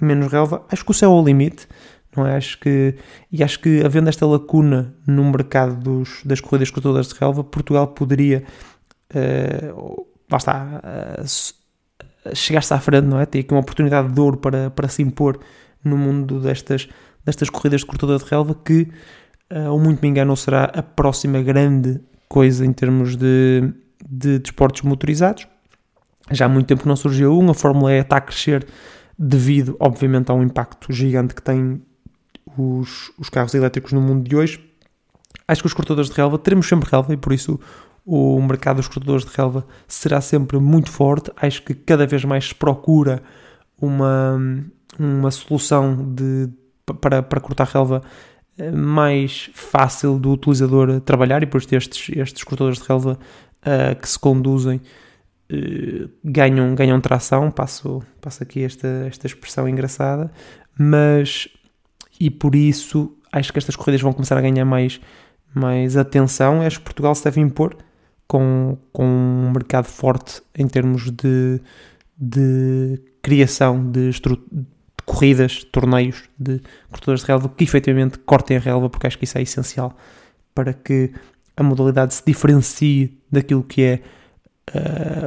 menos 0.00 0.30
relva. 0.30 0.64
Acho 0.70 0.84
que 0.84 0.90
o 0.90 0.94
céu 0.94 1.12
é 1.12 1.14
o 1.14 1.24
limite 1.24 1.66
não 2.16 2.26
é? 2.26 2.36
Acho 2.36 2.58
que, 2.58 2.94
e 3.30 3.42
acho 3.42 3.60
que 3.60 3.84
havendo 3.84 4.08
esta 4.08 4.26
lacuna 4.26 4.94
no 5.06 5.24
mercado 5.30 5.76
dos, 5.76 6.22
das 6.24 6.40
corridas 6.40 6.70
cortadoras 6.70 7.08
de 7.08 7.14
relva, 7.14 7.44
Portugal 7.44 7.88
poderia, 7.88 8.44
uh, 9.14 10.06
está, 10.36 10.82
uh, 11.22 12.34
chegar-se 12.34 12.74
à 12.74 12.80
frente, 12.80 13.04
não 13.06 13.20
é? 13.20 13.26
Ter 13.26 13.40
aqui 13.40 13.52
uma 13.52 13.60
oportunidade 13.60 14.12
de 14.12 14.20
ouro 14.20 14.36
para, 14.38 14.70
para 14.70 14.88
se 14.88 15.02
impor 15.02 15.38
no 15.84 15.96
mundo 15.96 16.40
destas, 16.40 16.88
destas 17.24 17.50
corridas 17.50 17.80
de 17.80 17.86
cortador 17.86 18.18
de 18.18 18.24
relva 18.24 18.54
que, 18.54 18.88
uh, 19.52 19.70
ou 19.70 19.78
muito 19.78 20.00
me 20.00 20.08
engano, 20.08 20.36
será 20.36 20.64
a 20.64 20.82
próxima 20.82 21.40
grande 21.42 22.00
coisa 22.28 22.64
em 22.64 22.72
termos 22.72 23.16
de, 23.16 23.72
de 24.08 24.38
desportos 24.38 24.82
motorizados. 24.82 25.46
Já 26.30 26.46
há 26.46 26.48
muito 26.48 26.66
tempo 26.66 26.86
não 26.86 26.96
surgiu 26.96 27.36
um, 27.36 27.50
a 27.50 27.54
Fórmula 27.54 27.92
E 27.92 28.00
está 28.00 28.16
a 28.16 28.20
crescer 28.20 28.66
devido, 29.18 29.76
obviamente, 29.80 30.30
a 30.30 30.34
um 30.34 30.42
impacto 30.42 30.92
gigante 30.92 31.34
que 31.34 31.42
tem 31.42 31.82
os, 32.56 33.12
os 33.18 33.28
carros 33.28 33.54
elétricos 33.54 33.92
no 33.92 34.00
mundo 34.00 34.28
de 34.28 34.36
hoje, 34.36 34.64
acho 35.46 35.62
que 35.62 35.66
os 35.66 35.74
cortadores 35.74 36.10
de 36.10 36.16
relva, 36.16 36.38
teremos 36.38 36.68
sempre 36.68 36.88
relva 36.90 37.12
e 37.12 37.16
por 37.16 37.32
isso 37.32 37.58
o 38.04 38.40
mercado 38.40 38.76
dos 38.76 38.88
cortadores 38.88 39.24
de 39.24 39.30
relva 39.36 39.66
será 39.86 40.20
sempre 40.20 40.58
muito 40.58 40.90
forte. 40.90 41.30
Acho 41.36 41.62
que 41.62 41.74
cada 41.74 42.06
vez 42.06 42.24
mais 42.24 42.48
se 42.48 42.54
procura 42.54 43.22
uma, 43.80 44.38
uma 44.98 45.30
solução 45.30 46.14
de, 46.14 46.48
para, 47.00 47.22
para 47.22 47.40
cortar 47.40 47.66
relva 47.66 48.02
eh, 48.58 48.70
mais 48.70 49.50
fácil 49.54 50.18
do 50.18 50.32
utilizador 50.32 51.00
trabalhar 51.00 51.42
e 51.42 51.46
isso 51.46 51.76
estes, 51.76 52.16
estes 52.16 52.44
cortadores 52.44 52.78
de 52.80 52.86
relva 52.86 53.18
uh, 53.62 54.00
que 54.00 54.08
se 54.08 54.18
conduzem 54.18 54.80
uh, 55.50 56.10
ganham, 56.24 56.74
ganham 56.74 57.00
tração, 57.00 57.50
passo, 57.50 58.02
passo 58.20 58.42
aqui 58.42 58.62
esta, 58.62 58.88
esta 59.06 59.26
expressão 59.26 59.68
engraçada, 59.68 60.30
mas 60.78 61.48
e 62.20 62.30
por 62.30 62.54
isso 62.54 63.16
acho 63.32 63.52
que 63.52 63.58
estas 63.58 63.76
corridas 63.76 64.02
vão 64.02 64.12
começar 64.12 64.36
a 64.36 64.40
ganhar 64.42 64.64
mais, 64.64 65.00
mais 65.54 65.96
atenção. 65.96 66.60
Acho 66.60 66.78
que 66.78 66.84
Portugal 66.84 67.14
se 67.14 67.24
deve 67.24 67.40
impor 67.40 67.76
com, 68.26 68.76
com 68.92 69.04
um 69.04 69.50
mercado 69.52 69.86
forte 69.86 70.42
em 70.54 70.68
termos 70.68 71.10
de, 71.10 71.60
de 72.18 73.00
criação 73.22 73.90
de, 73.90 74.10
de 74.10 74.62
corridas, 75.10 75.64
torneios 75.64 76.22
de 76.38 76.60
cortadores 76.88 77.22
de 77.22 77.26
relva 77.26 77.48
que 77.48 77.64
efetivamente 77.64 78.16
cortem 78.20 78.56
a 78.56 78.60
relva, 78.60 78.88
porque 78.88 79.08
acho 79.08 79.18
que 79.18 79.24
isso 79.24 79.36
é 79.36 79.42
essencial 79.42 79.96
para 80.54 80.72
que 80.72 81.12
a 81.56 81.64
modalidade 81.64 82.14
se 82.14 82.22
diferencie 82.24 83.20
daquilo 83.28 83.64
que 83.64 83.82
é 83.82 84.02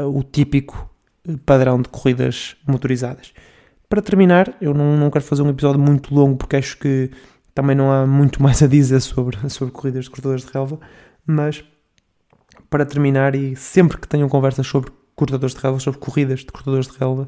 uh, 0.02 0.08
o 0.08 0.24
típico 0.24 0.90
padrão 1.46 1.82
de 1.82 1.90
corridas 1.90 2.56
motorizadas. 2.66 3.34
Para 3.90 4.02
terminar, 4.02 4.56
eu 4.62 4.74
não, 4.74 4.96
não 4.96 5.12
quero 5.12 5.26
fazer 5.26 5.42
um 5.42 5.50
episódio 5.50 5.82
muito 5.82 6.16
longo 6.16 6.38
porque 6.38 6.56
acho 6.56 6.78
que 6.78 7.12
também 7.54 7.76
não 7.76 7.92
há 7.92 8.08
muito 8.08 8.42
mais 8.42 8.64
a 8.64 8.68
dizer 8.68 9.02
sobre, 9.02 9.38
sobre 9.50 9.74
corridas 9.74 10.06
de 10.06 10.12
cortadores 10.12 10.46
de 10.46 10.52
relva, 10.54 10.80
mas 11.26 11.62
para 12.70 12.86
terminar, 12.86 13.36
e 13.36 13.54
sempre 13.58 13.98
que 13.98 14.08
tenham 14.08 14.30
conversas 14.30 14.66
sobre 14.66 14.94
cortadores 15.14 15.54
de 15.54 15.62
relva, 15.62 15.80
sobre 15.80 16.00
corridas 16.00 16.40
de 16.40 16.46
cortadores 16.54 16.88
de 16.88 16.98
relva, 16.98 17.28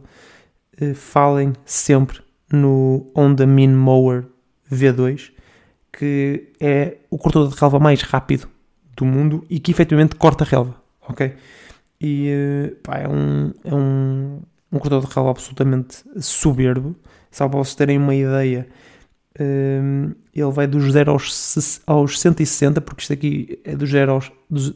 eh, 0.80 0.94
falem 0.94 1.52
sempre 1.66 2.25
no 2.56 3.12
Honda 3.16 3.46
Min 3.46 3.76
Mower 3.76 4.26
V2, 4.72 5.32
que 5.92 6.54
é 6.60 6.98
o 7.10 7.18
cortador 7.18 7.50
de 7.50 7.60
relva 7.60 7.80
mais 7.80 8.02
rápido 8.02 8.48
do 8.96 9.06
mundo 9.06 9.46
e 9.50 9.60
que 9.60 9.72
efetivamente 9.72 10.16
corta 10.16 10.44
relva, 10.44 10.76
ok? 11.08 11.34
E 12.02 12.28
eh, 12.30 12.74
pá, 12.84 12.98
é 12.98 13.08
um, 13.08 13.54
é 13.64 13.74
um 13.74 14.42
um 14.76 14.80
cortador 14.80 15.08
de 15.08 15.14
relva 15.14 15.32
absolutamente 15.32 16.04
soberbo. 16.20 16.96
Só 17.32 17.48
para 17.48 17.60
vocês 17.60 17.76
terem 17.76 17.98
uma 17.98 18.14
ideia, 18.14 18.68
um, 19.40 20.12
ele 20.34 20.52
vai 20.52 20.68
dos 20.68 20.92
0 20.92 21.12
aos, 21.12 21.82
aos 21.86 22.20
160, 22.20 22.82
porque 22.82 23.02
isto 23.02 23.14
aqui 23.14 23.60
é 23.64 23.76
dos 23.76 23.90
0 23.90 24.12
aos, 24.12 24.32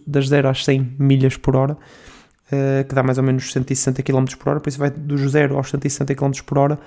das 0.05 0.27
0 0.27 0.49
às 0.49 0.63
100 0.65 0.95
milhas 0.97 1.37
por 1.37 1.55
hora, 1.55 1.73
uh, 1.73 2.87
que 2.87 2.95
dá 2.95 3.03
mais 3.03 3.17
ou 3.17 3.23
menos 3.23 3.51
160 3.51 4.01
km 4.03 4.25
por 4.37 4.49
hora, 4.49 4.59
por 4.59 4.69
isso 4.69 4.79
vai 4.79 4.89
dos 4.89 5.21
0 5.31 5.57
aos 5.57 5.69
160 5.69 6.15
km 6.15 6.31
por 6.45 6.57
hora 6.57 6.79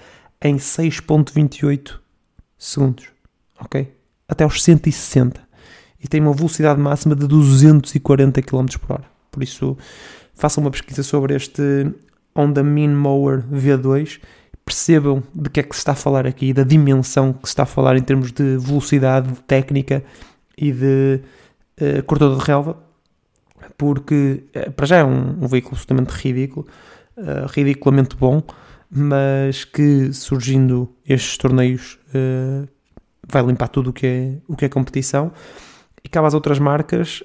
em 0.42 0.56
6.28 0.56 1.98
segundos, 2.58 3.06
ok? 3.60 3.94
Até 4.28 4.44
aos 4.44 4.62
160. 4.62 5.40
E 6.02 6.08
tem 6.08 6.20
uma 6.20 6.32
velocidade 6.32 6.80
máxima 6.80 7.14
de 7.14 7.26
240 7.26 8.42
km 8.42 8.66
por 8.80 8.94
hora. 8.94 9.04
Por 9.30 9.42
isso, 9.42 9.76
façam 10.34 10.62
uma 10.62 10.70
pesquisa 10.70 11.02
sobre 11.02 11.34
este 11.34 11.92
Honda 12.34 12.62
Min 12.62 12.88
Mower 12.88 13.44
V2 13.52 14.20
percebam 14.64 15.22
de 15.34 15.50
que 15.50 15.60
é 15.60 15.62
que 15.62 15.74
se 15.74 15.80
está 15.80 15.92
a 15.92 15.96
falar 15.96 16.26
aqui, 16.26 16.52
da 16.52 16.62
dimensão 16.62 17.32
que 17.32 17.48
se 17.48 17.52
está 17.52 17.64
a 17.64 17.66
falar 17.66 17.96
em 17.96 18.02
termos 18.02 18.32
de 18.32 18.56
velocidade, 18.58 19.28
de 19.28 19.40
técnica 19.42 20.04
e 20.56 20.72
de 20.72 21.20
uh, 21.80 22.02
cortador 22.04 22.38
de 22.38 22.44
relva, 22.44 22.76
porque 23.76 24.44
uh, 24.54 24.70
para 24.72 24.86
já 24.86 24.96
é 24.98 25.04
um, 25.04 25.42
um 25.42 25.46
veículo 25.46 25.74
absolutamente 25.74 26.12
ridículo, 26.12 26.66
uh, 27.16 27.46
ridiculamente 27.48 28.16
bom, 28.16 28.42
mas 28.94 29.64
que 29.64 30.12
surgindo 30.12 30.88
estes 31.08 31.38
torneios 31.38 31.98
uh, 32.14 32.68
vai 33.26 33.42
limpar 33.42 33.68
tudo 33.68 33.90
o 33.90 33.92
que 33.92 34.06
é, 34.06 34.34
o 34.46 34.56
que 34.56 34.64
é 34.64 34.68
competição. 34.68 35.32
E 36.04 36.08
cabe 36.08 36.26
às 36.26 36.34
outras 36.34 36.58
marcas 36.58 37.22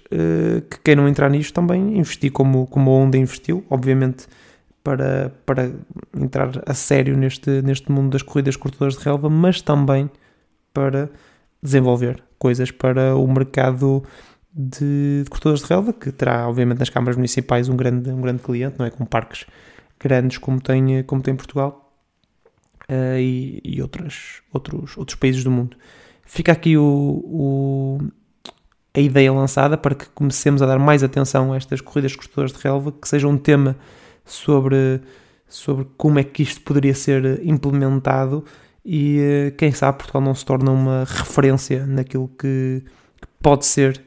que 0.69 0.79
queiram 0.83 1.07
entrar 1.07 1.31
nisto 1.31 1.51
também 1.51 1.97
investir 1.97 2.31
como, 2.31 2.67
como 2.67 2.91
a 2.91 2.93
Honda 2.93 3.17
investiu, 3.17 3.65
obviamente 3.71 4.27
para, 4.87 5.33
para 5.45 5.69
entrar 6.15 6.63
a 6.65 6.73
sério 6.73 7.17
neste, 7.17 7.61
neste 7.61 7.91
mundo 7.91 8.11
das 8.11 8.21
corridas 8.21 8.55
cortadoras 8.55 8.95
de 8.95 9.03
relva, 9.03 9.29
mas 9.29 9.61
também 9.61 10.09
para 10.73 11.09
desenvolver 11.61 12.23
coisas 12.39 12.71
para 12.71 13.13
o 13.13 13.27
mercado 13.27 14.01
de, 14.53 15.23
de 15.23 15.29
cortadores 15.29 15.61
de 15.61 15.67
relva, 15.67 15.91
que 15.91 16.09
terá, 16.09 16.47
obviamente, 16.47 16.79
nas 16.79 16.89
câmaras 16.89 17.17
municipais 17.17 17.67
um 17.67 17.75
grande, 17.75 18.09
um 18.09 18.21
grande 18.21 18.41
cliente, 18.41 18.79
não 18.79 18.85
é? 18.85 18.89
Com 18.89 19.05
parques 19.05 19.45
grandes 19.99 20.37
como 20.37 20.61
tem, 20.61 21.03
como 21.03 21.21
tem 21.21 21.35
Portugal 21.35 21.93
uh, 22.89 23.17
e, 23.17 23.61
e 23.63 23.81
outras, 23.81 24.41
outros, 24.53 24.97
outros 24.97 25.15
países 25.15 25.43
do 25.43 25.51
mundo. 25.51 25.77
Fica 26.23 26.51
aqui 26.51 26.77
o, 26.77 26.83
o, 26.83 27.99
a 28.93 28.99
ideia 28.99 29.31
lançada 29.31 29.77
para 29.77 29.95
que 29.95 30.07
comecemos 30.09 30.61
a 30.61 30.65
dar 30.65 30.79
mais 30.79 31.03
atenção 31.03 31.53
a 31.53 31.57
estas 31.57 31.81
corridas 31.81 32.15
cortadoras 32.15 32.51
de 32.51 32.59
relva, 32.59 32.91
que 32.91 33.07
seja 33.07 33.27
um 33.27 33.37
tema 33.37 33.77
sobre 34.25 35.01
sobre 35.47 35.87
como 35.95 36.19
é 36.19 36.23
que 36.23 36.43
isto 36.43 36.61
poderia 36.61 36.93
ser 36.93 37.41
implementado 37.45 38.43
e 38.83 39.19
uh, 39.19 39.55
quem 39.55 39.71
sabe 39.71 39.97
Portugal 39.97 40.21
não 40.21 40.35
se 40.35 40.45
torna 40.45 40.71
uma 40.71 41.05
referência 41.05 41.85
naquilo 41.85 42.27
que, 42.29 42.83
que 43.21 43.27
pode 43.41 43.65
ser 43.65 44.01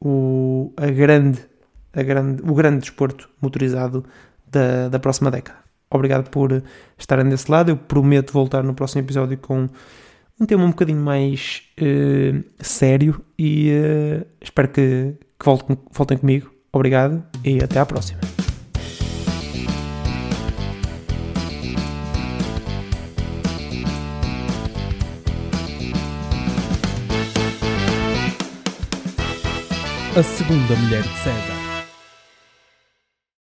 o, 0.00 0.72
a 0.76 0.86
grande, 0.86 1.40
a 1.92 2.02
grande, 2.02 2.42
o 2.42 2.54
grande 2.54 2.80
desporto 2.80 3.28
motorizado 3.40 4.04
da, 4.46 4.88
da 4.88 4.98
próxima 4.98 5.30
década. 5.30 5.58
Obrigado 5.90 6.30
por 6.30 6.62
estarem 6.98 7.28
desse 7.28 7.50
lado. 7.50 7.70
Eu 7.70 7.76
prometo 7.76 8.32
voltar 8.32 8.62
no 8.62 8.74
próximo 8.74 9.02
episódio 9.02 9.38
com 9.38 9.68
um 10.38 10.46
tema 10.46 10.64
um 10.64 10.70
bocadinho 10.70 11.00
mais 11.00 11.62
uh, 11.80 12.44
sério 12.60 13.22
e 13.38 13.70
uh, 13.70 14.26
espero 14.40 14.68
que, 14.68 15.14
que 15.38 15.44
voltem, 15.44 15.78
voltem 15.92 16.18
comigo. 16.18 16.50
Obrigado 16.72 17.22
e 17.44 17.62
até 17.62 17.78
à 17.80 17.86
próxima. 17.86 18.20
A 30.16 30.22
segunda 30.22 30.74
mulher 30.76 31.02
de 31.02 31.18
César. 31.18 31.55